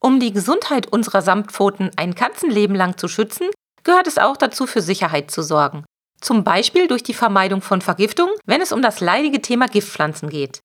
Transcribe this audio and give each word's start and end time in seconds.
Um 0.00 0.20
die 0.20 0.32
Gesundheit 0.32 0.86
unserer 0.86 1.22
Samtpfoten 1.22 1.90
ein 1.96 2.14
Katzenleben 2.14 2.76
lang 2.76 2.96
zu 2.96 3.08
schützen, 3.08 3.48
gehört 3.82 4.06
es 4.06 4.18
auch 4.18 4.36
dazu, 4.36 4.66
für 4.66 4.80
Sicherheit 4.82 5.30
zu 5.30 5.42
sorgen. 5.42 5.84
Zum 6.20 6.44
Beispiel 6.44 6.88
durch 6.88 7.02
die 7.02 7.14
Vermeidung 7.14 7.62
von 7.62 7.80
Vergiftung, 7.80 8.28
wenn 8.44 8.60
es 8.60 8.72
um 8.72 8.82
das 8.82 9.00
leidige 9.00 9.40
Thema 9.40 9.66
Giftpflanzen 9.66 10.28
geht. 10.28 10.60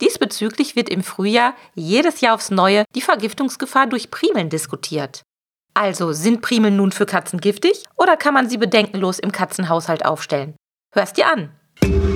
Diesbezüglich 0.00 0.76
wird 0.76 0.88
im 0.88 1.02
Frühjahr 1.02 1.54
jedes 1.74 2.20
Jahr 2.20 2.34
aufs 2.34 2.50
Neue 2.50 2.84
die 2.94 3.00
Vergiftungsgefahr 3.00 3.86
durch 3.86 4.10
Primeln 4.10 4.50
diskutiert. 4.50 5.22
Also 5.74 6.12
sind 6.12 6.42
Primeln 6.42 6.76
nun 6.76 6.92
für 6.92 7.06
Katzen 7.06 7.40
giftig 7.40 7.84
oder 7.96 8.16
kann 8.16 8.34
man 8.34 8.48
sie 8.48 8.58
bedenkenlos 8.58 9.18
im 9.18 9.32
Katzenhaushalt 9.32 10.04
aufstellen? 10.04 10.56
Hörst 10.92 11.16
dir 11.16 11.26
an! 11.28 12.15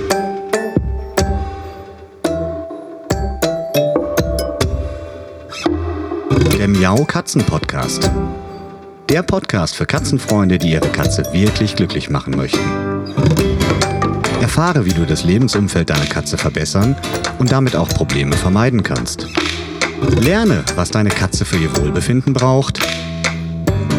Der 6.61 6.67
Miau 6.67 7.05
Katzen 7.05 7.43
Podcast. 7.43 8.11
Der 9.09 9.23
Podcast 9.23 9.75
für 9.75 9.87
Katzenfreunde, 9.87 10.59
die 10.59 10.73
ihre 10.73 10.89
Katze 10.89 11.23
wirklich 11.33 11.75
glücklich 11.75 12.11
machen 12.11 12.37
möchten. 12.37 12.59
Erfahre, 14.41 14.85
wie 14.85 14.93
du 14.93 15.07
das 15.07 15.23
Lebensumfeld 15.23 15.89
deiner 15.89 16.05
Katze 16.05 16.37
verbessern 16.37 16.95
und 17.39 17.51
damit 17.51 17.75
auch 17.75 17.89
Probleme 17.89 18.37
vermeiden 18.37 18.83
kannst. 18.83 19.25
Lerne, 20.19 20.63
was 20.75 20.91
deine 20.91 21.09
Katze 21.09 21.45
für 21.45 21.57
ihr 21.57 21.75
Wohlbefinden 21.77 22.35
braucht 22.35 22.79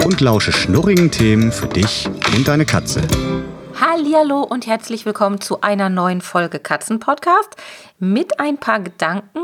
und 0.04 0.20
lausche 0.20 0.52
schnurrigen 0.52 1.10
Themen 1.10 1.50
für 1.50 1.66
dich 1.66 2.08
und 2.36 2.46
deine 2.46 2.64
Katze. 2.64 3.02
Hallo 3.80 4.42
und 4.42 4.68
herzlich 4.68 5.04
willkommen 5.04 5.40
zu 5.40 5.62
einer 5.62 5.88
neuen 5.88 6.20
Folge 6.20 6.60
Katzenpodcast 6.60 7.56
mit 7.98 8.38
ein 8.38 8.58
paar 8.58 8.78
Gedanken 8.78 9.40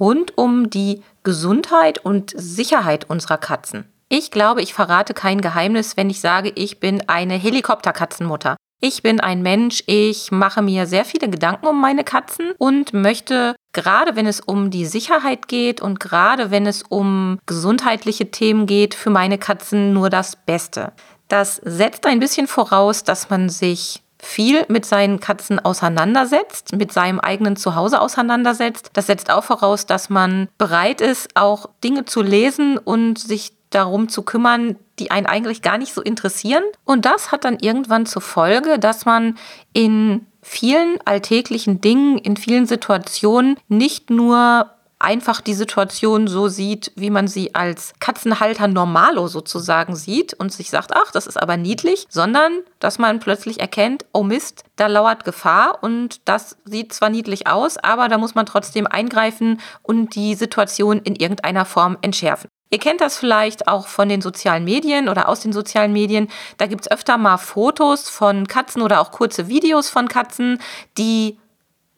rund 0.00 0.36
um 0.36 0.70
die 0.70 1.02
Gesundheit 1.22 2.04
und 2.04 2.32
Sicherheit 2.36 3.08
unserer 3.08 3.38
Katzen. 3.38 3.84
Ich 4.08 4.30
glaube, 4.30 4.62
ich 4.62 4.72
verrate 4.72 5.12
kein 5.12 5.40
Geheimnis, 5.40 5.96
wenn 5.96 6.08
ich 6.08 6.20
sage, 6.20 6.50
ich 6.54 6.80
bin 6.80 7.08
eine 7.08 7.34
Helikopterkatzenmutter. 7.34 8.56
Ich 8.80 9.02
bin 9.02 9.18
ein 9.18 9.42
Mensch, 9.42 9.82
ich 9.86 10.30
mache 10.30 10.62
mir 10.62 10.86
sehr 10.86 11.04
viele 11.04 11.28
Gedanken 11.28 11.66
um 11.66 11.80
meine 11.80 12.04
Katzen 12.04 12.52
und 12.58 12.94
möchte, 12.94 13.56
gerade 13.72 14.14
wenn 14.14 14.26
es 14.26 14.40
um 14.40 14.70
die 14.70 14.86
Sicherheit 14.86 15.48
geht 15.48 15.80
und 15.80 15.98
gerade 15.98 16.52
wenn 16.52 16.64
es 16.64 16.84
um 16.84 17.40
gesundheitliche 17.44 18.30
Themen 18.30 18.66
geht, 18.66 18.94
für 18.94 19.10
meine 19.10 19.36
Katzen 19.36 19.92
nur 19.92 20.10
das 20.10 20.36
Beste. 20.36 20.92
Das 21.26 21.56
setzt 21.56 22.06
ein 22.06 22.20
bisschen 22.20 22.46
voraus, 22.46 23.02
dass 23.02 23.30
man 23.30 23.48
sich 23.48 24.00
viel 24.20 24.64
mit 24.68 24.84
seinen 24.84 25.20
Katzen 25.20 25.58
auseinandersetzt, 25.58 26.74
mit 26.76 26.92
seinem 26.92 27.20
eigenen 27.20 27.56
Zuhause 27.56 28.00
auseinandersetzt. 28.00 28.90
Das 28.94 29.06
setzt 29.06 29.30
auch 29.30 29.44
voraus, 29.44 29.86
dass 29.86 30.10
man 30.10 30.48
bereit 30.58 31.00
ist, 31.00 31.28
auch 31.34 31.68
Dinge 31.84 32.04
zu 32.04 32.22
lesen 32.22 32.78
und 32.78 33.18
sich 33.18 33.52
darum 33.70 34.08
zu 34.08 34.22
kümmern, 34.22 34.76
die 34.98 35.10
einen 35.10 35.26
eigentlich 35.26 35.62
gar 35.62 35.78
nicht 35.78 35.94
so 35.94 36.02
interessieren. 36.02 36.64
Und 36.84 37.04
das 37.04 37.30
hat 37.30 37.44
dann 37.44 37.58
irgendwann 37.60 38.06
zur 38.06 38.22
Folge, 38.22 38.78
dass 38.78 39.04
man 39.04 39.36
in 39.72 40.26
vielen 40.42 40.98
alltäglichen 41.04 41.80
Dingen, 41.80 42.18
in 42.18 42.36
vielen 42.36 42.66
Situationen 42.66 43.56
nicht 43.68 44.10
nur 44.10 44.70
einfach 44.98 45.40
die 45.40 45.54
Situation 45.54 46.26
so 46.26 46.48
sieht, 46.48 46.92
wie 46.96 47.10
man 47.10 47.28
sie 47.28 47.54
als 47.54 47.92
Katzenhalter 48.00 48.68
normalo 48.68 49.28
sozusagen 49.28 49.94
sieht 49.94 50.34
und 50.34 50.52
sich 50.52 50.70
sagt, 50.70 50.92
ach, 50.94 51.12
das 51.12 51.26
ist 51.26 51.40
aber 51.40 51.56
niedlich, 51.56 52.06
sondern 52.08 52.52
dass 52.80 52.98
man 52.98 53.20
plötzlich 53.20 53.60
erkennt, 53.60 54.04
oh 54.12 54.22
Mist, 54.22 54.64
da 54.76 54.86
lauert 54.86 55.24
Gefahr 55.24 55.78
und 55.82 56.20
das 56.24 56.56
sieht 56.64 56.92
zwar 56.92 57.10
niedlich 57.10 57.46
aus, 57.46 57.76
aber 57.76 58.08
da 58.08 58.18
muss 58.18 58.34
man 58.34 58.46
trotzdem 58.46 58.86
eingreifen 58.86 59.60
und 59.82 60.14
die 60.14 60.34
Situation 60.34 61.00
in 61.00 61.14
irgendeiner 61.14 61.64
Form 61.64 61.96
entschärfen. 62.02 62.48
Ihr 62.70 62.78
kennt 62.78 63.00
das 63.00 63.16
vielleicht 63.16 63.66
auch 63.66 63.86
von 63.86 64.08
den 64.08 64.20
sozialen 64.20 64.64
Medien 64.64 65.08
oder 65.08 65.28
aus 65.28 65.40
den 65.40 65.54
sozialen 65.54 65.92
Medien. 65.92 66.28
Da 66.58 66.66
gibt 66.66 66.82
es 66.82 66.90
öfter 66.90 67.16
mal 67.16 67.38
Fotos 67.38 68.10
von 68.10 68.46
Katzen 68.46 68.82
oder 68.82 69.00
auch 69.00 69.10
kurze 69.10 69.48
Videos 69.48 69.88
von 69.88 70.06
Katzen, 70.08 70.60
die 70.98 71.38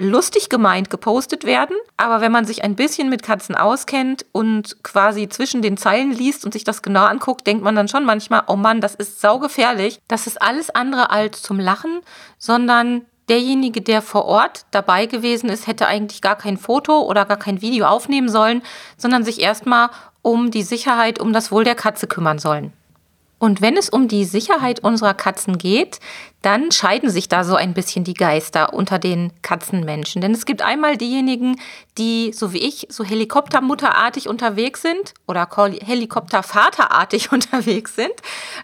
lustig 0.00 0.49
gemeint 0.49 0.91
gepostet 0.91 1.44
werden. 1.44 1.77
Aber 1.97 2.21
wenn 2.21 2.33
man 2.33 2.47
sich 2.47 2.65
ein 2.65 2.75
bisschen 2.75 3.11
mit 3.11 3.22
Katzen 3.22 3.55
auskennt 3.55 4.27
und 4.33 4.83
quasi 4.83 5.28
zwischen 5.28 5.62
den 5.62 5.77
Zeilen 5.77 6.11
liest 6.11 6.44
und 6.44 6.53
sich 6.53 6.65
das 6.65 6.83
genau 6.83 7.05
anguckt, 7.05 7.47
denkt 7.47 7.62
man 7.62 7.77
dann 7.77 7.87
schon 7.87 8.05
manchmal, 8.05 8.43
oh 8.49 8.56
Mann, 8.56 8.81
das 8.81 8.94
ist 8.94 9.21
saugefährlich. 9.21 10.00
Das 10.09 10.27
ist 10.27 10.41
alles 10.41 10.71
andere 10.71 11.11
als 11.11 11.43
zum 11.43 11.61
Lachen, 11.61 12.00
sondern 12.38 13.03
derjenige, 13.28 13.83
der 13.83 14.03
vor 14.03 14.25
Ort 14.25 14.65
dabei 14.71 15.06
gewesen 15.06 15.50
ist, 15.50 15.66
hätte 15.66 15.87
eigentlich 15.87 16.22
gar 16.22 16.37
kein 16.37 16.56
Foto 16.56 17.03
oder 17.03 17.27
gar 17.27 17.38
kein 17.38 17.61
Video 17.61 17.87
aufnehmen 17.87 18.28
sollen, 18.28 18.62
sondern 18.97 19.22
sich 19.22 19.41
erstmal 19.41 19.91
um 20.22 20.50
die 20.50 20.62
Sicherheit, 20.62 21.21
um 21.21 21.32
das 21.32 21.53
Wohl 21.53 21.65
der 21.65 21.75
Katze 21.75 22.06
kümmern 22.06 22.38
sollen. 22.38 22.72
Und 23.40 23.60
wenn 23.62 23.76
es 23.76 23.88
um 23.88 24.06
die 24.06 24.26
Sicherheit 24.26 24.80
unserer 24.80 25.14
Katzen 25.14 25.58
geht, 25.58 25.98
dann 26.42 26.70
scheiden 26.70 27.10
sich 27.10 27.28
da 27.28 27.44
so 27.44 27.54
ein 27.54 27.74
bisschen 27.74 28.04
die 28.04 28.14
Geister 28.14 28.72
unter 28.72 28.98
den 28.98 29.32
Katzenmenschen. 29.42 30.22
Denn 30.22 30.32
es 30.32 30.46
gibt 30.46 30.62
einmal 30.62 30.96
diejenigen, 30.96 31.56
die, 31.98 32.32
so 32.32 32.52
wie 32.52 32.58
ich, 32.58 32.86
so 32.90 33.04
Helikoptermutterartig 33.04 34.28
unterwegs 34.28 34.80
sind 34.80 35.12
oder 35.26 35.48
Helikoptervaterartig 35.84 37.32
unterwegs 37.32 37.94
sind. 37.94 38.12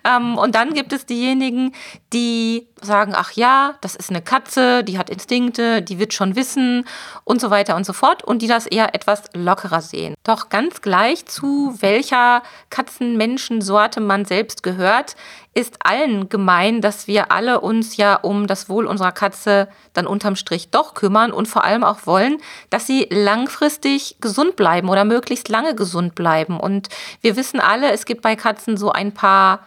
Ähm, 0.04 0.38
und 0.38 0.54
dann 0.54 0.72
gibt 0.72 0.93
es 0.93 1.04
diejenigen, 1.04 1.72
die 2.12 2.66
sagen, 2.81 3.12
ach 3.14 3.32
ja, 3.32 3.75
das 3.81 3.94
ist 3.94 4.10
eine 4.10 4.22
Katze, 4.22 4.84
die 4.84 4.98
hat 4.98 5.10
Instinkte, 5.10 5.82
die 5.82 5.98
wird 5.98 6.14
schon 6.14 6.37
wissen 6.37 6.87
und 7.25 7.41
so 7.41 7.50
weiter 7.50 7.76
und 7.76 7.84
so 7.84 7.93
fort 7.93 8.22
und 8.25 8.41
die 8.41 8.47
das 8.47 8.66
eher 8.66 8.94
etwas 8.94 9.25
lockerer 9.34 9.82
sehen. 9.82 10.14
Doch 10.25 10.48
ganz 10.48 10.81
gleich 10.81 11.26
zu 11.26 11.75
welcher 11.81 12.43
Katzenmenschensorte 12.70 14.00
man 14.00 14.25
selbst 14.25 14.62
gehört, 14.66 15.15
ist 15.54 15.77
allen 15.87 16.28
gemein, 16.28 16.81
dass 16.81 17.06
wir 17.06 17.31
alle 17.31 17.60
uns 17.60 17.97
ja 17.97 18.16
um 18.16 18.49
das 18.49 18.69
Wohl 18.69 18.87
unserer 18.87 19.12
Katze 19.12 19.69
dann 19.93 20.09
unterm 20.09 20.34
Strich 20.34 20.71
doch 20.71 20.94
kümmern 20.94 21.31
und 21.31 21.47
vor 21.47 21.62
allem 21.62 21.84
auch 21.84 22.00
wollen, 22.04 22.38
dass 22.69 22.87
sie 22.87 23.06
langfristig 23.10 24.16
gesund 24.21 24.56
bleiben 24.56 24.88
oder 24.88 25.05
möglichst 25.05 25.49
lange 25.49 25.76
gesund 25.76 26.16
bleiben. 26.16 26.59
Und 26.59 26.88
wir 27.21 27.37
wissen 27.37 27.60
alle, 27.60 27.93
es 27.93 28.06
gibt 28.06 28.22
bei 28.22 28.34
Katzen 28.34 28.76
so 28.76 28.91
ein 28.91 29.15
paar 29.15 29.60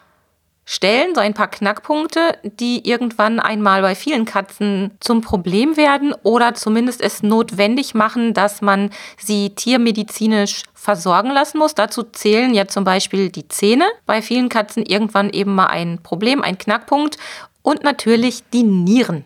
Stellen, 0.72 1.16
so 1.16 1.20
ein 1.20 1.34
paar 1.34 1.48
Knackpunkte, 1.48 2.38
die 2.44 2.88
irgendwann 2.88 3.40
einmal 3.40 3.82
bei 3.82 3.96
vielen 3.96 4.24
Katzen 4.24 4.92
zum 5.00 5.20
Problem 5.20 5.76
werden 5.76 6.14
oder 6.22 6.54
zumindest 6.54 7.00
es 7.00 7.24
notwendig 7.24 7.94
machen, 7.94 8.34
dass 8.34 8.62
man 8.62 8.90
sie 9.18 9.50
tiermedizinisch 9.50 10.62
versorgen 10.72 11.32
lassen 11.32 11.58
muss. 11.58 11.74
Dazu 11.74 12.04
zählen 12.04 12.54
ja 12.54 12.68
zum 12.68 12.84
Beispiel 12.84 13.30
die 13.30 13.48
Zähne. 13.48 13.84
Bei 14.06 14.22
vielen 14.22 14.48
Katzen 14.48 14.86
irgendwann 14.86 15.30
eben 15.30 15.56
mal 15.56 15.66
ein 15.66 15.98
Problem, 16.04 16.40
ein 16.40 16.56
Knackpunkt 16.56 17.18
und 17.62 17.82
natürlich 17.82 18.44
die 18.52 18.62
Nieren. 18.62 19.24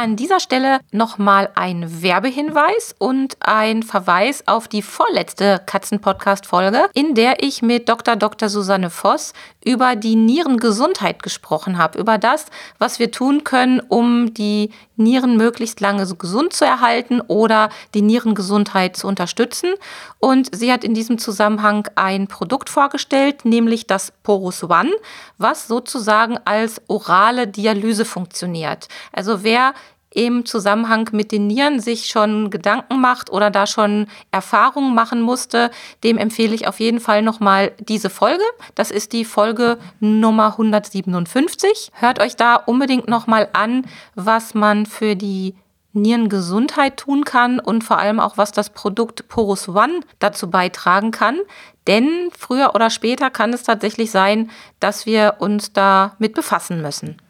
An 0.00 0.14
dieser 0.14 0.38
Stelle 0.38 0.78
nochmal 0.92 1.50
ein 1.56 2.02
Werbehinweis 2.04 2.94
und 2.98 3.36
ein 3.40 3.82
Verweis 3.82 4.46
auf 4.46 4.68
die 4.68 4.80
vorletzte 4.80 5.60
Katzen-Podcast-Folge, 5.66 6.88
in 6.94 7.16
der 7.16 7.42
ich 7.42 7.62
mit 7.62 7.88
Dr. 7.88 8.14
Dr. 8.14 8.48
Susanne 8.48 8.90
Voss 8.90 9.32
über 9.64 9.96
die 9.96 10.14
Nierengesundheit 10.14 11.24
gesprochen 11.24 11.78
habe, 11.78 11.98
über 11.98 12.16
das, 12.16 12.46
was 12.78 13.00
wir 13.00 13.10
tun 13.10 13.42
können, 13.42 13.80
um 13.80 14.32
die 14.34 14.70
Nieren 14.96 15.36
möglichst 15.36 15.80
lange 15.80 16.06
gesund 16.16 16.52
zu 16.52 16.64
erhalten 16.64 17.20
oder 17.20 17.68
die 17.94 18.02
Nierengesundheit 18.02 18.96
zu 18.96 19.06
unterstützen. 19.06 19.74
Und 20.18 20.54
sie 20.54 20.72
hat 20.72 20.84
in 20.84 20.94
diesem 20.94 21.18
Zusammenhang 21.18 21.88
ein 21.96 22.28
Produkt 22.28 22.70
vorgestellt, 22.70 23.44
nämlich 23.44 23.86
das 23.86 24.12
Porus 24.22 24.64
One, 24.64 24.92
was 25.38 25.68
sozusagen 25.68 26.38
als 26.44 26.80
orale 26.88 27.46
Dialyse 27.46 28.04
funktioniert. 28.04 28.88
Also 29.12 29.44
wer 29.44 29.74
im 30.18 30.44
Zusammenhang 30.44 31.08
mit 31.12 31.30
den 31.30 31.46
Nieren 31.46 31.78
sich 31.78 32.06
schon 32.06 32.50
Gedanken 32.50 33.00
macht 33.00 33.30
oder 33.30 33.52
da 33.52 33.68
schon 33.68 34.08
Erfahrungen 34.32 34.92
machen 34.92 35.22
musste, 35.22 35.70
dem 36.02 36.18
empfehle 36.18 36.56
ich 36.56 36.66
auf 36.66 36.80
jeden 36.80 36.98
Fall 36.98 37.22
nochmal 37.22 37.70
diese 37.78 38.10
Folge. 38.10 38.42
Das 38.74 38.90
ist 38.90 39.12
die 39.12 39.24
Folge 39.24 39.78
Nummer 40.00 40.46
157. 40.46 41.92
Hört 41.92 42.18
euch 42.18 42.34
da 42.34 42.56
unbedingt 42.56 43.06
nochmal 43.06 43.48
an, 43.52 43.86
was 44.16 44.54
man 44.54 44.86
für 44.86 45.14
die 45.14 45.54
Nierengesundheit 45.92 46.96
tun 46.96 47.24
kann 47.24 47.60
und 47.60 47.84
vor 47.84 47.98
allem 47.98 48.18
auch, 48.18 48.36
was 48.36 48.50
das 48.50 48.70
Produkt 48.70 49.28
Porus 49.28 49.68
One 49.68 50.00
dazu 50.18 50.50
beitragen 50.50 51.12
kann. 51.12 51.38
Denn 51.86 52.30
früher 52.36 52.74
oder 52.74 52.90
später 52.90 53.30
kann 53.30 53.52
es 53.52 53.62
tatsächlich 53.62 54.10
sein, 54.10 54.50
dass 54.80 55.06
wir 55.06 55.36
uns 55.38 55.72
da 55.72 56.16
mit 56.18 56.34
befassen 56.34 56.82
müssen. 56.82 57.22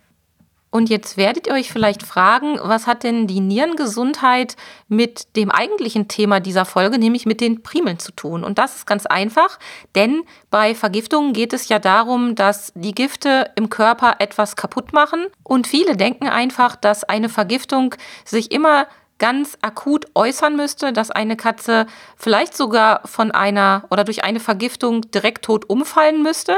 Und 0.70 0.91
jetzt 0.91 1.17
werdet 1.17 1.47
ihr 1.47 1.55
euch 1.55 1.73
vielleicht 1.73 2.03
fragen, 2.03 2.59
was 2.62 2.87
hat 2.87 3.03
denn 3.03 3.26
die 3.26 3.41
Nierengesundheit 3.41 4.56
mit 4.88 5.35
dem 5.37 5.50
eigentlichen 5.50 6.09
Thema 6.09 6.41
dieser 6.41 6.67
Folge, 6.67 6.99
nämlich 6.99 7.25
mit 7.25 7.41
den 7.41 7.62
Primeln 7.62 7.99
zu 7.99 8.12
tun? 8.12 8.44
Und 8.44 8.59
das 8.59 8.76
ist 8.76 8.87
ganz 8.87 9.06
einfach, 9.06 9.59
denn 9.94 10.25
bei 10.50 10.75
Vergiftungen 10.75 11.32
geht 11.32 11.55
es 11.55 11.69
ja 11.69 11.79
darum, 11.79 12.35
dass 12.35 12.73
die 12.75 12.93
Gifte 12.93 13.50
im 13.56 13.70
Körper 13.70 14.17
etwas 14.19 14.56
kaputt 14.56 14.93
machen. 14.93 15.26
Und 15.43 15.67
viele 15.67 15.97
denken 15.97 16.29
einfach, 16.29 16.76
dass 16.76 17.05
eine 17.05 17.31
Vergiftung 17.31 17.94
sich 18.25 18.53
immer 18.53 18.87
ganz 19.19 19.59
akut 19.62 20.06
äußern 20.15 20.56
müsste, 20.56 20.93
dass 20.93 21.11
eine 21.11 21.37
Katze 21.37 21.87
vielleicht 22.17 22.56
sogar 22.56 23.03
von 23.05 23.31
einer 23.31 23.85
oder 23.91 24.05
durch 24.05 24.25
eine 24.25 24.41
Vergiftung 24.41 25.11
direkt 25.11 25.44
tot 25.44 25.69
umfallen 25.69 26.23
müsste. 26.23 26.56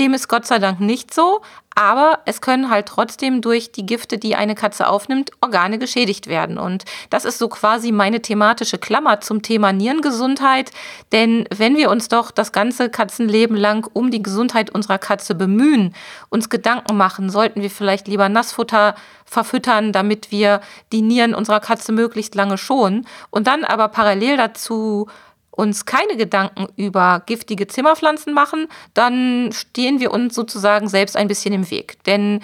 Dem 0.00 0.14
ist 0.14 0.28
Gott 0.28 0.46
sei 0.46 0.58
Dank 0.58 0.80
nicht 0.80 1.12
so, 1.12 1.42
aber 1.74 2.20
es 2.24 2.40
können 2.40 2.70
halt 2.70 2.86
trotzdem 2.86 3.42
durch 3.42 3.70
die 3.70 3.84
Gifte, 3.84 4.16
die 4.16 4.34
eine 4.34 4.54
Katze 4.54 4.88
aufnimmt, 4.88 5.30
Organe 5.42 5.78
geschädigt 5.78 6.26
werden. 6.26 6.56
Und 6.56 6.86
das 7.10 7.26
ist 7.26 7.38
so 7.38 7.48
quasi 7.48 7.92
meine 7.92 8.22
thematische 8.22 8.78
Klammer 8.78 9.20
zum 9.20 9.42
Thema 9.42 9.74
Nierengesundheit. 9.74 10.70
Denn 11.12 11.46
wenn 11.54 11.76
wir 11.76 11.90
uns 11.90 12.08
doch 12.08 12.30
das 12.30 12.52
ganze 12.52 12.88
Katzenleben 12.88 13.58
lang 13.58 13.86
um 13.92 14.10
die 14.10 14.22
Gesundheit 14.22 14.70
unserer 14.70 14.96
Katze 14.96 15.34
bemühen, 15.34 15.94
uns 16.30 16.48
Gedanken 16.48 16.96
machen, 16.96 17.28
sollten 17.28 17.60
wir 17.60 17.70
vielleicht 17.70 18.08
lieber 18.08 18.30
Nassfutter 18.30 18.94
verfüttern, 19.26 19.92
damit 19.92 20.30
wir 20.30 20.62
die 20.92 21.02
Nieren 21.02 21.34
unserer 21.34 21.60
Katze 21.60 21.92
möglichst 21.92 22.34
lange 22.34 22.56
schonen 22.56 23.06
und 23.28 23.46
dann 23.46 23.64
aber 23.64 23.88
parallel 23.88 24.38
dazu 24.38 25.08
uns 25.60 25.84
keine 25.84 26.16
Gedanken 26.16 26.68
über 26.76 27.22
giftige 27.26 27.66
Zimmerpflanzen 27.66 28.32
machen, 28.32 28.66
dann 28.94 29.50
stehen 29.52 30.00
wir 30.00 30.10
uns 30.10 30.34
sozusagen 30.34 30.88
selbst 30.88 31.16
ein 31.18 31.28
bisschen 31.28 31.52
im 31.52 31.70
Weg. 31.70 32.02
Denn 32.04 32.40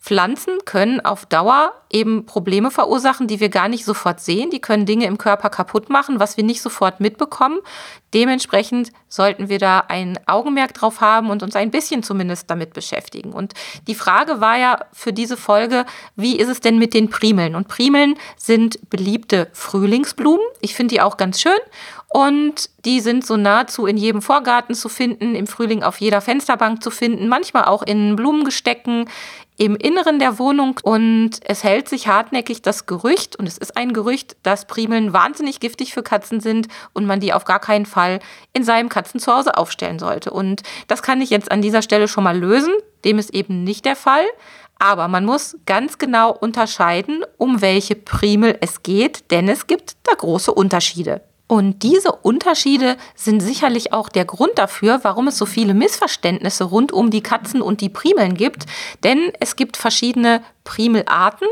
Pflanzen 0.00 0.58
können 0.64 1.00
auf 1.00 1.26
Dauer 1.26 1.72
eben 1.90 2.24
Probleme 2.24 2.70
verursachen, 2.70 3.26
die 3.26 3.40
wir 3.40 3.48
gar 3.48 3.68
nicht 3.68 3.84
sofort 3.84 4.20
sehen. 4.20 4.50
Die 4.50 4.60
können 4.60 4.86
Dinge 4.86 5.06
im 5.06 5.18
Körper 5.18 5.50
kaputt 5.50 5.90
machen, 5.90 6.20
was 6.20 6.36
wir 6.36 6.44
nicht 6.44 6.62
sofort 6.62 7.00
mitbekommen. 7.00 7.58
Dementsprechend 8.14 8.92
sollten 9.12 9.50
wir 9.50 9.58
da 9.58 9.84
ein 9.88 10.18
Augenmerk 10.26 10.72
drauf 10.72 11.02
haben 11.02 11.28
und 11.28 11.42
uns 11.42 11.54
ein 11.54 11.70
bisschen 11.70 12.02
zumindest 12.02 12.48
damit 12.48 12.72
beschäftigen. 12.72 13.32
Und 13.32 13.52
die 13.86 13.94
Frage 13.94 14.40
war 14.40 14.56
ja 14.56 14.86
für 14.92 15.12
diese 15.12 15.36
Folge, 15.36 15.84
wie 16.16 16.36
ist 16.36 16.48
es 16.48 16.60
denn 16.60 16.78
mit 16.78 16.94
den 16.94 17.10
Primeln? 17.10 17.54
Und 17.54 17.68
Primeln 17.68 18.14
sind 18.38 18.78
beliebte 18.88 19.48
Frühlingsblumen. 19.52 20.46
Ich 20.62 20.74
finde 20.74 20.94
die 20.94 21.02
auch 21.02 21.18
ganz 21.18 21.42
schön. 21.42 21.52
Und 22.08 22.70
die 22.86 23.00
sind 23.00 23.26
so 23.26 23.36
nahezu 23.36 23.86
in 23.86 23.98
jedem 23.98 24.22
Vorgarten 24.22 24.74
zu 24.74 24.88
finden, 24.88 25.34
im 25.34 25.46
Frühling 25.46 25.82
auf 25.82 26.00
jeder 26.00 26.20
Fensterbank 26.22 26.82
zu 26.82 26.90
finden, 26.90 27.28
manchmal 27.28 27.64
auch 27.64 27.82
in 27.82 28.16
Blumengestecken, 28.16 29.06
im 29.58 29.76
Inneren 29.76 30.18
der 30.18 30.38
Wohnung 30.38 30.80
und 30.82 31.32
es 31.44 31.62
hält 31.62 31.88
sich 31.88 32.08
hartnäckig 32.08 32.62
das 32.62 32.86
Gerücht, 32.86 33.36
und 33.36 33.46
es 33.46 33.58
ist 33.58 33.76
ein 33.76 33.92
Gerücht, 33.92 34.36
dass 34.42 34.66
Primeln 34.66 35.12
wahnsinnig 35.12 35.60
giftig 35.60 35.94
für 35.94 36.02
Katzen 36.02 36.40
sind 36.40 36.68
und 36.94 37.06
man 37.06 37.20
die 37.20 37.32
auf 37.32 37.44
gar 37.44 37.60
keinen 37.60 37.86
Fall 37.86 38.20
in 38.52 38.64
seinem 38.64 38.88
Katzenzuhause 39.02 39.56
aufstellen 39.56 39.98
sollte. 39.98 40.30
Und 40.30 40.62
das 40.86 41.02
kann 41.02 41.20
ich 41.20 41.30
jetzt 41.30 41.50
an 41.50 41.62
dieser 41.62 41.82
Stelle 41.82 42.08
schon 42.08 42.24
mal 42.24 42.38
lösen. 42.38 42.72
Dem 43.04 43.18
ist 43.18 43.34
eben 43.34 43.64
nicht 43.64 43.84
der 43.84 43.96
Fall. 43.96 44.24
Aber 44.78 45.08
man 45.08 45.24
muss 45.24 45.56
ganz 45.66 45.98
genau 45.98 46.32
unterscheiden, 46.32 47.24
um 47.36 47.60
welche 47.60 47.94
Primel 47.94 48.58
es 48.60 48.82
geht, 48.82 49.30
denn 49.30 49.48
es 49.48 49.66
gibt 49.66 49.96
da 50.04 50.12
große 50.14 50.52
Unterschiede. 50.52 51.20
Und 51.46 51.82
diese 51.82 52.12
Unterschiede 52.12 52.96
sind 53.14 53.40
sicherlich 53.40 53.92
auch 53.92 54.08
der 54.08 54.24
Grund 54.24 54.52
dafür, 54.56 55.00
warum 55.02 55.28
es 55.28 55.36
so 55.36 55.44
viele 55.44 55.74
Missverständnisse 55.74 56.64
rund 56.64 56.92
um 56.92 57.10
die 57.10 57.22
Katzen 57.22 57.60
und 57.60 57.80
die 57.80 57.90
Primeln 57.90 58.34
gibt. 58.34 58.64
Denn 59.04 59.32
es 59.38 59.54
gibt 59.56 59.76
verschiedene 59.76 60.42
Primelarten. 60.64 61.46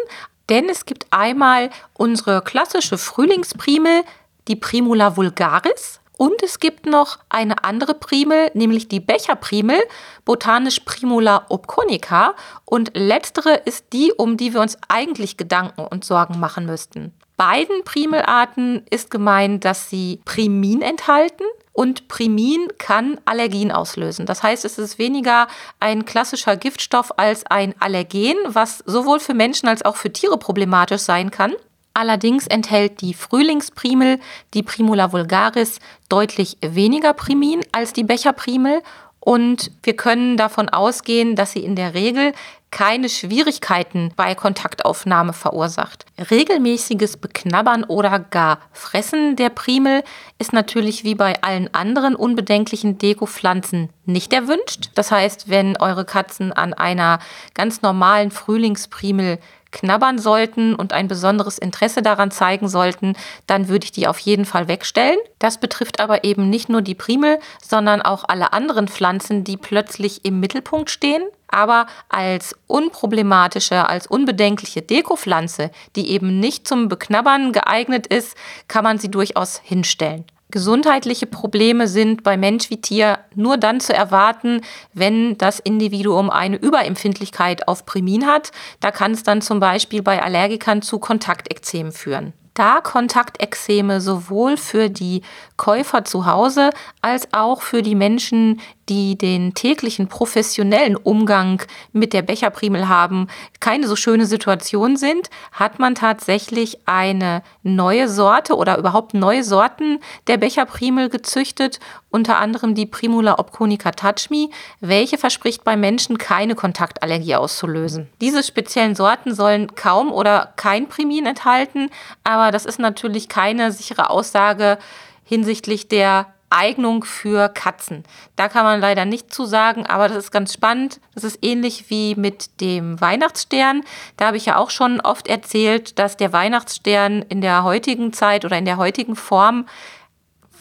Denn 0.49 0.69
es 0.69 0.87
gibt 0.87 1.07
einmal 1.11 1.71
unsere 1.93 2.43
klassische 2.43 2.99
Frühlingsprimel, 2.99 4.03
die 4.49 4.57
Primula 4.57 5.17
vulgaris. 5.17 6.00
Und 6.21 6.43
es 6.43 6.61
gibt 6.61 6.85
noch 6.85 7.19
eine 7.31 7.65
andere 7.65 7.95
Primel, 7.95 8.51
nämlich 8.53 8.89
die 8.89 9.01
Becherprimel, 9.01 9.81
botanisch 10.27 10.81
Primula 10.81 11.47
obconica. 11.49 12.35
Und 12.67 12.91
letztere 12.93 13.55
ist 13.55 13.95
die, 13.95 14.13
um 14.13 14.37
die 14.37 14.53
wir 14.53 14.61
uns 14.61 14.77
eigentlich 14.89 15.39
Gedanken 15.39 15.81
und 15.81 16.05
Sorgen 16.05 16.39
machen 16.39 16.67
müssten 16.67 17.15
beiden 17.41 17.85
Primelarten 17.85 18.85
ist 18.91 19.11
gemeint, 19.11 19.65
dass 19.65 19.89
sie 19.89 20.21
Primin 20.27 20.83
enthalten. 20.83 21.45
Und 21.73 22.07
Primin 22.07 22.69
kann 22.77 23.19
Allergien 23.25 23.73
auslösen. 23.73 24.27
Das 24.27 24.43
heißt, 24.43 24.67
es 24.67 24.77
ist 24.77 24.99
weniger 24.99 25.47
ein 25.79 26.05
klassischer 26.05 26.59
Giftstoff 26.59 27.19
als 27.19 27.47
ein 27.47 27.75
Allergen, 27.81 28.37
was 28.47 28.83
sowohl 28.85 29.21
für 29.21 29.33
Menschen 29.33 29.71
als 29.71 29.83
auch 29.83 29.97
für 29.97 30.13
Tiere 30.13 30.37
problematisch 30.37 31.01
sein 31.01 31.31
kann. 31.31 31.55
Allerdings 31.95 32.47
enthält 32.47 33.01
die 33.01 33.15
Frühlingsprimel, 33.15 34.21
die 34.55 34.63
Primula 34.63 35.13
vulgaris, 35.13 35.81
deutlich 36.09 36.57
weniger 36.61 37.15
Primin 37.15 37.63
als 37.73 37.93
die 37.93 38.05
Becherprimel 38.05 38.83
und 39.21 39.71
wir 39.83 39.95
können 39.97 40.39
davon 40.39 40.71
ausgehen, 40.71 41.37
dass 41.37 41.53
sie 41.53 41.63
in 41.63 41.77
der 41.77 41.93
Regel 41.93 42.33
keine 42.71 43.09
Schwierigkeiten 43.09 44.13
bei 44.17 44.35
Kontaktaufnahme 44.35 45.33
verursacht. 45.33 46.07
Regelmäßiges 46.31 47.17
Beknabbern 47.17 47.85
oder 47.85 48.19
gar 48.19 48.61
Fressen 48.73 49.37
der 49.37 49.51
Primel 49.51 50.05
ist 50.39 50.53
natürlich 50.53 51.05
wie 51.05 51.17
bei 51.17 51.43
allen 51.43 51.73
anderen 51.75 52.15
unbedenklichen 52.15 52.97
Dekopflanzen 52.97 53.91
nicht 54.07 54.33
erwünscht. 54.33 54.91
Das 54.95 55.11
heißt, 55.11 55.51
wenn 55.51 55.77
eure 55.77 56.05
Katzen 56.05 56.53
an 56.53 56.73
einer 56.73 57.19
ganz 57.55 57.83
normalen 57.83 58.31
Frühlingsprimel 58.31 59.39
knabbern 59.73 60.19
sollten 60.19 60.75
und 60.75 60.93
ein 60.93 61.09
besonderes 61.09 61.59
Interesse 61.59 62.03
daran 62.03 62.31
zeigen 62.31 62.69
sollten, 62.69 63.15
dann 63.47 63.69
würde 63.69 63.85
ich 63.85 63.93
die 63.93 64.07
auf 64.07 64.19
jeden 64.19 64.45
Fall 64.45 64.69
wegstellen. 64.69 65.19
Das 65.39 65.59
betrifft 65.59 66.01
aber 66.01 66.25
eben 66.25 66.51
nicht 66.51 66.69
nur 66.69 66.83
die 66.83 66.95
Primel, 66.95 67.39
sondern 67.63 68.03
auch 68.03 68.25
alle 68.27 68.53
anderen 68.53 68.89
Pflanzen, 68.89 69.45
die 69.45 69.57
plötzlich 69.57 70.25
im 70.25 70.41
Mittelpunkt 70.41 70.91
stehen. 70.91 71.23
Aber 71.49 71.87
als 72.09 72.55
unproblematische, 72.69 73.89
als 73.89 74.07
unbedenkliche 74.07 74.83
Dekopflanze, 74.83 75.71
die 75.97 76.11
eben 76.11 76.39
nicht 76.39 76.69
zum 76.69 76.89
Beknabbern 76.89 77.53
geeignet 77.53 78.07
ist, 78.07 78.37
kann 78.69 78.85
man 78.85 78.99
sie 78.99 79.11
durchaus 79.11 79.61
hinstellen. 79.65 80.25
Gesundheitliche 80.51 81.27
Probleme 81.27 81.89
sind 81.89 82.23
bei 82.23 82.37
Mensch 82.37 82.71
wie 82.71 82.81
Tier 82.81 83.19
nur 83.35 83.57
dann 83.57 83.81
zu 83.81 83.95
erwarten, 83.95 84.61
wenn 84.93 85.39
das 85.39 85.61
Individuum 85.61 86.31
eine 86.31 86.57
Überempfindlichkeit 86.57 87.69
auf 87.69 87.87
Primin 87.87 88.27
hat. 88.27 88.53
Da 88.81 88.91
kann 88.91 89.13
es 89.13 89.23
dann 89.23 89.43
zum 89.43 89.61
Beispiel 89.61 90.03
bei 90.03 90.23
Allergikern 90.23 90.83
zu 90.83 90.99
Kontaktekzemen 90.99 91.93
führen 91.93 92.33
da 92.61 92.83
Kontaktexeme 92.83 94.03
sowohl 94.03 94.59
für 94.59 94.91
die 94.91 95.23
Käufer 95.57 96.05
zu 96.05 96.27
Hause 96.27 96.71
als 97.01 97.33
auch 97.33 97.63
für 97.63 97.81
die 97.81 97.95
Menschen, 97.95 98.61
die 98.91 99.17
den 99.17 99.55
täglichen 99.55 100.09
professionellen 100.09 100.97
Umgang 100.97 101.63
mit 101.93 102.13
der 102.13 102.23
Becherprimel 102.23 102.89
haben, 102.89 103.29
keine 103.61 103.87
so 103.87 103.95
schöne 103.95 104.27
Situation 104.27 104.97
sind, 104.97 105.31
hat 105.53 105.79
man 105.79 105.95
tatsächlich 105.95 106.81
eine 106.87 107.43
neue 107.63 108.09
Sorte 108.09 108.57
oder 108.57 108.77
überhaupt 108.77 109.15
neue 109.15 109.45
Sorten 109.45 110.01
der 110.27 110.37
Becherprimel 110.37 111.09
gezüchtet, 111.09 111.79
unter 112.11 112.39
anderem 112.39 112.75
die 112.75 112.87
Primula 112.87 113.39
obconica 113.39 113.93
touchme, 113.93 114.51
welche 114.81 115.17
verspricht 115.17 115.63
bei 115.63 115.77
Menschen 115.77 116.19
keine 116.19 116.57
Kontaktallergie 116.57 117.37
auszulösen. 117.37 118.09
Diese 118.21 118.43
speziellen 118.43 118.97
Sorten 118.97 119.35
sollen 119.37 119.77
kaum 119.77 120.11
oder 120.11 120.53
kein 120.57 120.89
Primin 120.89 121.27
enthalten, 121.27 121.91
aber 122.25 122.51
das 122.51 122.67
ist 122.67 122.81
natürlich 122.81 123.29
keine 123.29 123.71
sichere 123.71 124.11
Aussage 124.11 124.79
hinsichtlich 125.23 125.87
der 125.87 126.27
Eignung 126.51 127.05
für 127.05 127.49
Katzen. 127.49 128.05
Da 128.37 128.49
kann 128.49 128.65
man 128.65 128.81
leider 128.81 129.05
nicht 129.05 129.33
zu 129.33 129.45
sagen, 129.45 129.87
aber 129.87 130.09
das 130.09 130.19
ist 130.19 130.31
ganz 130.33 130.53
spannend. 130.53 131.01
Das 131.15 131.25
ist 131.25 131.39
ähnlich 131.43 131.89
wie 131.89 132.15
mit 132.17 132.61
dem 132.61 133.01
Weihnachtsstern. 133.01 133.83
Da 134.17 134.27
habe 134.27 134.37
ich 134.37 134.47
ja 134.47 134.57
auch 134.57 134.71
schon 134.71 135.01
oft 135.01 135.29
erzählt, 135.29 135.99
dass 135.99 136.17
der 136.17 136.33
Weihnachtsstern 136.33 137.23
in 137.23 137.41
der 137.41 137.63
heutigen 137.63 138.13
Zeit 138.13 138.45
oder 138.45 138.59
in 138.59 138.65
der 138.65 138.77
heutigen 138.77 139.17
Form 139.17 139.67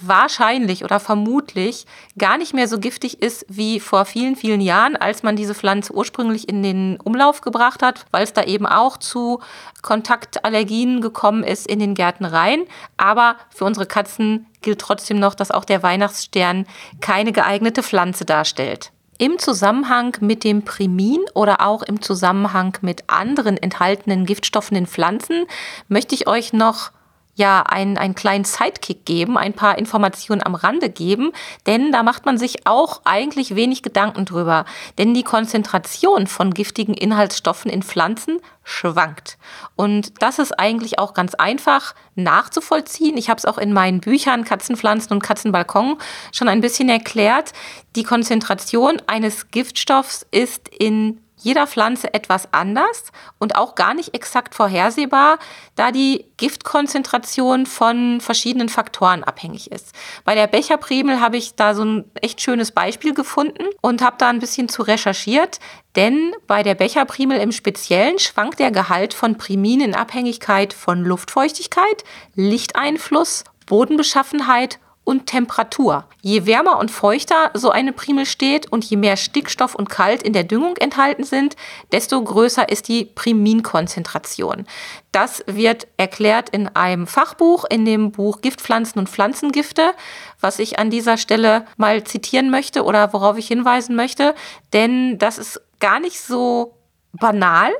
wahrscheinlich 0.01 0.83
oder 0.83 0.99
vermutlich 0.99 1.85
gar 2.17 2.37
nicht 2.37 2.53
mehr 2.53 2.67
so 2.67 2.79
giftig 2.79 3.21
ist 3.21 3.45
wie 3.49 3.79
vor 3.79 4.05
vielen, 4.05 4.35
vielen 4.35 4.61
Jahren, 4.61 4.95
als 4.95 5.23
man 5.23 5.35
diese 5.35 5.55
Pflanze 5.55 5.93
ursprünglich 5.93 6.47
in 6.49 6.63
den 6.63 6.99
Umlauf 7.03 7.41
gebracht 7.41 7.81
hat, 7.83 8.05
weil 8.11 8.23
es 8.23 8.33
da 8.33 8.43
eben 8.43 8.65
auch 8.65 8.97
zu 8.97 9.39
Kontaktallergien 9.81 11.01
gekommen 11.01 11.43
ist 11.43 11.67
in 11.67 11.79
den 11.79 11.95
Gärtnereien. 11.95 12.65
Aber 12.97 13.35
für 13.49 13.65
unsere 13.65 13.85
Katzen 13.85 14.47
gilt 14.61 14.79
trotzdem 14.79 15.19
noch, 15.19 15.35
dass 15.35 15.51
auch 15.51 15.65
der 15.65 15.83
Weihnachtsstern 15.83 16.65
keine 17.01 17.31
geeignete 17.31 17.83
Pflanze 17.83 18.25
darstellt. 18.25 18.91
Im 19.21 19.37
Zusammenhang 19.37 20.15
mit 20.21 20.45
dem 20.45 20.63
Primin 20.63 21.19
oder 21.33 21.59
auch 21.59 21.83
im 21.83 22.01
Zusammenhang 22.01 22.77
mit 22.81 23.03
anderen 23.07 23.57
enthaltenen 23.57 24.25
Giftstoffen 24.25 24.77
in 24.77 24.87
Pflanzen 24.87 25.45
möchte 25.89 26.15
ich 26.15 26.25
euch 26.27 26.53
noch 26.53 26.91
ja 27.39 27.63
einen, 27.63 27.97
einen 27.97 28.13
kleinen 28.13 28.43
Sidekick 28.43 29.05
geben, 29.05 29.37
ein 29.37 29.53
paar 29.53 29.79
Informationen 29.79 30.45
am 30.45 30.53
Rande 30.53 30.89
geben, 30.89 31.31
denn 31.65 31.91
da 31.91 32.03
macht 32.03 32.25
man 32.25 32.37
sich 32.37 32.67
auch 32.67 33.01
eigentlich 33.05 33.55
wenig 33.55 33.81
Gedanken 33.81 34.25
drüber. 34.25 34.65
Denn 34.99 35.15
die 35.15 35.23
Konzentration 35.23 36.27
von 36.27 36.53
giftigen 36.53 36.93
Inhaltsstoffen 36.93 37.71
in 37.71 37.81
Pflanzen 37.81 38.39
schwankt. 38.63 39.39
Und 39.75 40.21
das 40.21 40.37
ist 40.37 40.59
eigentlich 40.59 40.99
auch 40.99 41.15
ganz 41.15 41.33
einfach 41.33 41.95
nachzuvollziehen. 42.15 43.17
Ich 43.17 43.29
habe 43.29 43.39
es 43.39 43.45
auch 43.45 43.57
in 43.57 43.73
meinen 43.73 44.01
Büchern 44.01 44.43
Katzenpflanzen 44.43 45.11
und 45.11 45.23
Katzenbalkon 45.23 45.97
schon 46.31 46.49
ein 46.49 46.61
bisschen 46.61 46.89
erklärt. 46.89 47.53
Die 47.95 48.03
Konzentration 48.03 49.01
eines 49.07 49.49
Giftstoffs 49.49 50.27
ist 50.29 50.67
in 50.67 51.19
jeder 51.41 51.67
Pflanze 51.67 52.13
etwas 52.13 52.53
anders 52.53 53.11
und 53.39 53.55
auch 53.55 53.75
gar 53.75 53.93
nicht 53.93 54.13
exakt 54.13 54.55
vorhersehbar, 54.55 55.39
da 55.75 55.91
die 55.91 56.25
Giftkonzentration 56.37 57.65
von 57.65 58.21
verschiedenen 58.21 58.69
Faktoren 58.69 59.23
abhängig 59.23 59.71
ist. 59.71 59.93
Bei 60.25 60.35
der 60.35 60.47
Becherprimel 60.47 61.19
habe 61.19 61.37
ich 61.37 61.55
da 61.55 61.73
so 61.73 61.83
ein 61.83 62.11
echt 62.21 62.41
schönes 62.41 62.71
Beispiel 62.71 63.13
gefunden 63.13 63.65
und 63.81 64.01
habe 64.01 64.17
da 64.17 64.29
ein 64.29 64.39
bisschen 64.39 64.69
zu 64.69 64.83
recherchiert, 64.83 65.59
denn 65.95 66.33
bei 66.47 66.63
der 66.63 66.75
Becherprimel 66.75 67.39
im 67.39 67.51
Speziellen 67.51 68.19
schwankt 68.19 68.59
der 68.59 68.71
Gehalt 68.71 69.13
von 69.13 69.37
Primin 69.37 69.81
in 69.81 69.95
Abhängigkeit 69.95 70.73
von 70.73 71.03
Luftfeuchtigkeit, 71.03 72.03
Lichteinfluss, 72.35 73.43
Bodenbeschaffenheit 73.65 74.79
und 75.09 75.25
Temperatur. 75.25 76.05
Je 76.21 76.45
wärmer 76.45 76.77
und 76.77 76.91
feuchter 76.91 77.49
so 77.55 77.71
eine 77.71 77.93
Primel 77.93 78.27
steht 78.27 78.71
und 78.71 78.85
je 78.85 78.95
mehr 78.95 79.17
Stickstoff 79.17 79.73
und 79.73 79.89
Kalt 79.89 80.21
in 80.21 80.33
der 80.33 80.43
Düngung 80.43 80.77
enthalten 80.77 81.23
sind, 81.23 81.55
desto 81.91 82.23
größer 82.23 82.69
ist 82.69 82.87
die 82.87 83.05
Priminkonzentration. 83.05 84.67
Das 85.11 85.43
wird 85.47 85.87
erklärt 85.97 86.49
in 86.49 86.67
einem 86.75 87.07
Fachbuch, 87.07 87.65
in 87.67 87.85
dem 87.85 88.11
Buch 88.11 88.41
Giftpflanzen 88.41 88.99
und 88.99 89.09
Pflanzengifte, 89.09 89.93
was 90.39 90.59
ich 90.59 90.77
an 90.77 90.91
dieser 90.91 91.17
Stelle 91.17 91.65
mal 91.75 92.03
zitieren 92.03 92.51
möchte 92.51 92.83
oder 92.83 93.11
worauf 93.11 93.35
ich 93.35 93.47
hinweisen 93.47 93.95
möchte, 93.95 94.35
denn 94.73 95.17
das 95.17 95.39
ist 95.39 95.59
gar 95.79 95.99
nicht 95.99 96.21
so 96.21 96.77
banal. 97.13 97.71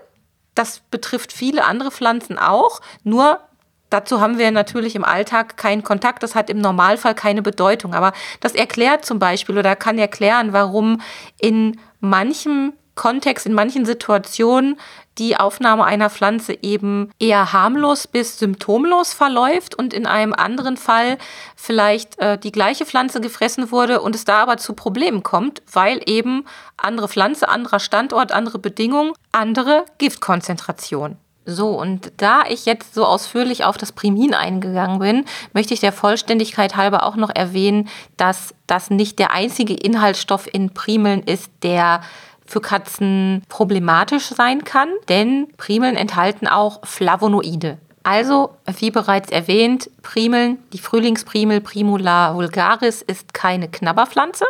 Das 0.56 0.80
betrifft 0.80 1.32
viele 1.32 1.64
andere 1.64 1.92
Pflanzen 1.92 2.40
auch, 2.40 2.82
nur 3.04 3.40
Dazu 3.90 4.22
haben 4.22 4.38
wir 4.38 4.52
natürlich 4.52 4.96
im 4.96 5.04
Alltag 5.04 5.58
keinen 5.58 5.84
Kontakt. 5.84 6.24
Das 6.24 6.36
hat 6.36 6.50
im 6.50 6.60
Normalfall 6.60 7.16
keine 7.16 7.42
Bedeutung. 7.42 7.94
Aber 7.94 8.14
das 8.40 8.54
erklärt 8.54 9.06
zum 9.06 9.20
Beispiel 9.20 9.58
oder 9.58 9.76
kann 9.76 9.98
erklären, 9.98 10.54
warum 10.54 11.02
in 11.40 11.80
manchem 12.00 12.74
Kontext, 13.00 13.46
in 13.46 13.54
manchen 13.54 13.86
Situationen 13.86 14.78
die 15.20 15.38
Aufnahme 15.38 15.86
einer 15.86 16.10
Pflanze 16.10 16.58
eben 16.62 17.12
eher 17.18 17.54
harmlos 17.54 18.08
bis 18.08 18.40
symptomlos 18.40 19.14
verläuft 19.14 19.74
und 19.74 19.94
in 19.94 20.06
einem 20.06 20.34
anderen 20.34 20.76
Fall 20.76 21.18
vielleicht 21.56 22.20
äh, 22.20 22.38
die 22.38 22.52
gleiche 22.52 22.86
Pflanze 22.86 23.22
gefressen 23.22 23.72
wurde 23.72 24.02
und 24.02 24.16
es 24.16 24.26
da 24.26 24.42
aber 24.42 24.58
zu 24.58 24.74
Problemen 24.74 25.24
kommt, 25.24 25.62
weil 25.72 26.02
eben 26.08 26.46
andere 26.76 27.08
Pflanze, 27.08 27.48
anderer 27.48 27.80
Standort, 27.80 28.34
andere 28.34 28.60
Bedingungen, 28.60 29.14
andere 29.32 29.86
Giftkonzentration. 29.98 31.18
So, 31.50 31.70
und 31.70 32.12
da 32.18 32.44
ich 32.48 32.66
jetzt 32.66 32.94
so 32.94 33.06
ausführlich 33.06 33.66
auf 33.66 33.78
das 33.78 33.92
Primin 33.92 34.34
eingegangen 34.34 35.00
bin, 35.00 35.26
möchte 35.54 35.74
ich 35.74 35.80
der 35.80 35.92
Vollständigkeit 35.92 36.76
halber 36.76 37.04
auch 37.04 37.16
noch 37.16 37.30
erwähnen, 37.34 37.90
dass 38.18 38.54
das 38.68 38.90
nicht 38.90 39.20
der 39.20 39.32
einzige 39.32 39.74
Inhaltsstoff 39.74 40.48
in 40.52 40.74
Primeln 40.74 41.24
ist, 41.24 41.52
der 41.64 42.02
für 42.46 42.62
Katzen 42.62 43.44
problematisch 43.48 44.30
sein 44.30 44.64
kann, 44.64 44.90
denn 45.08 45.48
Primeln 45.58 45.96
enthalten 45.96 46.48
auch 46.48 46.80
Flavonoide. 46.84 47.78
Also, 48.04 48.56
wie 48.66 48.92
bereits 48.92 49.30
erwähnt, 49.30 49.90
Primeln, 50.02 50.58
die 50.74 50.80
Frühlingsprimel 50.80 51.62
Primula 51.62 52.34
vulgaris 52.34 53.02
ist 53.02 53.34
keine 53.34 53.68
Knabberpflanze, 53.70 54.46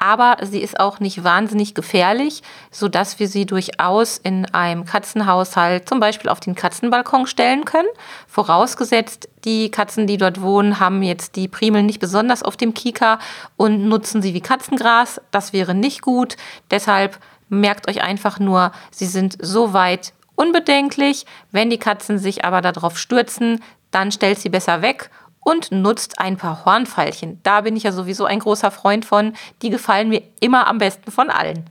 aber 0.00 0.38
sie 0.46 0.60
ist 0.60 0.80
auch 0.80 0.98
nicht 0.98 1.22
wahnsinnig 1.22 1.74
gefährlich, 1.74 2.42
sodass 2.70 3.18
wir 3.18 3.28
sie 3.28 3.44
durchaus 3.44 4.16
in 4.16 4.46
einem 4.46 4.86
Katzenhaushalt 4.86 5.86
zum 5.88 6.00
Beispiel 6.00 6.30
auf 6.30 6.40
den 6.40 6.54
Katzenbalkon 6.54 7.26
stellen 7.26 7.66
können. 7.66 7.88
Vorausgesetzt, 8.26 9.28
die 9.44 9.70
Katzen, 9.70 10.06
die 10.06 10.16
dort 10.16 10.40
wohnen, 10.40 10.80
haben 10.80 11.02
jetzt 11.02 11.36
die 11.36 11.48
Primeln 11.48 11.84
nicht 11.84 12.00
besonders 12.00 12.42
auf 12.42 12.56
dem 12.56 12.72
Kika 12.72 13.18
und 13.58 13.86
nutzen 13.86 14.22
sie 14.22 14.32
wie 14.32 14.40
Katzengras. 14.40 15.20
Das 15.32 15.52
wäre 15.52 15.74
nicht 15.74 16.00
gut. 16.00 16.36
Deshalb 16.70 17.18
merkt 17.50 17.86
euch 17.86 18.02
einfach 18.02 18.38
nur, 18.38 18.72
sie 18.90 19.06
sind 19.06 19.36
so 19.38 19.74
weit 19.74 20.14
unbedenklich. 20.34 21.26
Wenn 21.52 21.68
die 21.68 21.78
Katzen 21.78 22.18
sich 22.18 22.46
aber 22.46 22.62
darauf 22.62 22.98
stürzen, 22.98 23.62
dann 23.90 24.12
stellt 24.12 24.38
sie 24.38 24.48
besser 24.48 24.80
weg 24.80 25.10
und 25.40 25.72
nutzt 25.72 26.18
ein 26.18 26.36
paar 26.36 26.64
Hornfeilchen. 26.64 27.40
Da 27.42 27.62
bin 27.62 27.76
ich 27.76 27.82
ja 27.82 27.92
sowieso 27.92 28.24
ein 28.24 28.38
großer 28.38 28.70
Freund 28.70 29.04
von. 29.04 29.34
Die 29.62 29.70
gefallen 29.70 30.08
mir 30.08 30.22
immer 30.40 30.66
am 30.66 30.78
besten 30.78 31.10
von 31.10 31.30
allen. 31.30 31.70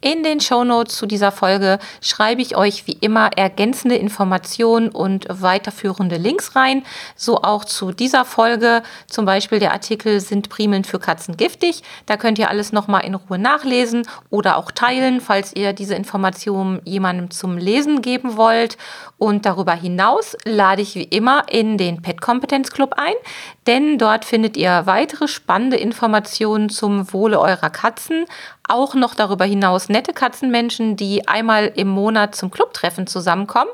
In 0.00 0.22
den 0.22 0.40
Shownotes 0.40 0.96
zu 0.96 1.06
dieser 1.06 1.32
Folge 1.32 1.80
schreibe 2.00 2.40
ich 2.40 2.56
euch 2.56 2.86
wie 2.86 2.96
immer 3.00 3.30
ergänzende 3.36 3.96
Informationen 3.96 4.90
und 4.90 5.26
weiterführende 5.28 6.16
Links 6.18 6.54
rein. 6.54 6.84
So 7.16 7.42
auch 7.42 7.64
zu 7.64 7.90
dieser 7.90 8.24
Folge. 8.24 8.82
Zum 9.08 9.24
Beispiel 9.24 9.58
der 9.58 9.72
Artikel 9.72 10.20
Sind 10.20 10.50
Primeln 10.50 10.84
für 10.84 11.00
Katzen 11.00 11.36
giftig? 11.36 11.82
Da 12.06 12.16
könnt 12.16 12.38
ihr 12.38 12.48
alles 12.48 12.70
nochmal 12.70 13.04
in 13.04 13.16
Ruhe 13.16 13.38
nachlesen 13.38 14.06
oder 14.30 14.56
auch 14.56 14.70
teilen, 14.70 15.20
falls 15.20 15.56
ihr 15.56 15.72
diese 15.72 15.96
Informationen 15.96 16.80
jemandem 16.84 17.32
zum 17.32 17.58
Lesen 17.58 18.00
geben 18.00 18.36
wollt. 18.36 18.78
Und 19.18 19.46
darüber 19.46 19.72
hinaus 19.72 20.36
lade 20.44 20.82
ich 20.82 20.94
wie 20.94 21.02
immer 21.02 21.44
in 21.50 21.76
den 21.76 22.02
Pet 22.02 22.20
Kompetenz 22.20 22.70
Club 22.70 22.94
ein, 22.96 23.14
denn 23.66 23.98
dort 23.98 24.24
findet 24.24 24.56
ihr 24.56 24.82
weitere 24.84 25.26
spannende 25.26 25.76
Informationen 25.76 26.68
zum 26.68 27.12
Wohle 27.12 27.40
eurer 27.40 27.70
Katzen, 27.70 28.26
auch 28.68 28.94
noch 28.94 29.14
darüber 29.14 29.44
hinaus 29.44 29.88
nette 29.88 30.12
Katzenmenschen, 30.12 30.96
die 30.96 31.26
einmal 31.26 31.72
im 31.74 31.88
Monat 31.88 32.34
zum 32.34 32.50
Clubtreffen 32.50 33.06
zusammenkommen. 33.06 33.70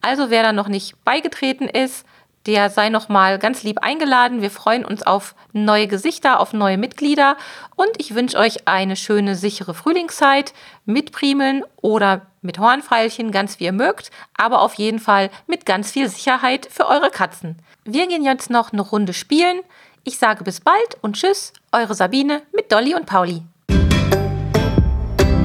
Also 0.00 0.30
wer 0.30 0.42
da 0.42 0.52
noch 0.52 0.68
nicht 0.68 1.02
beigetreten 1.04 1.68
ist, 1.68 2.04
der 2.46 2.70
sei 2.70 2.88
noch 2.88 3.08
mal 3.10 3.38
ganz 3.38 3.62
lieb 3.62 3.80
eingeladen. 3.82 4.40
Wir 4.40 4.50
freuen 4.50 4.84
uns 4.84 5.02
auf 5.02 5.34
neue 5.52 5.86
Gesichter, 5.86 6.40
auf 6.40 6.54
neue 6.54 6.78
Mitglieder 6.78 7.36
und 7.76 7.90
ich 7.98 8.14
wünsche 8.14 8.38
euch 8.38 8.66
eine 8.66 8.96
schöne, 8.96 9.34
sichere 9.34 9.74
Frühlingszeit 9.74 10.54
mit 10.86 11.12
Primeln 11.12 11.62
oder 11.76 12.22
mit 12.40 12.58
Hornfeilchen, 12.58 13.32
ganz 13.32 13.60
wie 13.60 13.64
ihr 13.64 13.72
mögt, 13.72 14.10
aber 14.34 14.62
auf 14.62 14.74
jeden 14.74 14.98
Fall 14.98 15.30
mit 15.46 15.66
ganz 15.66 15.90
viel 15.90 16.08
Sicherheit 16.08 16.68
für 16.70 16.86
eure 16.86 17.10
Katzen. 17.10 17.56
Wir 17.84 18.06
gehen 18.06 18.24
jetzt 18.24 18.48
noch 18.48 18.72
eine 18.72 18.82
Runde 18.82 19.12
spielen. 19.12 19.60
Ich 20.04 20.18
sage 20.18 20.44
bis 20.44 20.60
bald 20.60 20.96
und 21.02 21.16
tschüss, 21.16 21.52
eure 21.72 21.94
Sabine 21.94 22.42
mit 22.54 22.72
Dolly 22.72 22.94
und 22.94 23.04
Pauli. 23.04 23.42